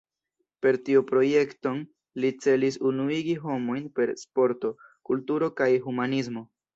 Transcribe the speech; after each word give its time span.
Per 0.65 0.77
tiu 0.85 1.01
projekton, 1.09 1.75
li 2.23 2.31
celis 2.45 2.79
“Unuigi 2.91 3.35
homojn 3.43 3.85
per 3.99 4.07
Sporto, 4.23 4.73
Kulturo 5.11 5.51
kaj 5.61 5.69
Humanismo“. 5.89 6.43